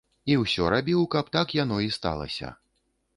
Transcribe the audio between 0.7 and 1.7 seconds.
рабіў, каб так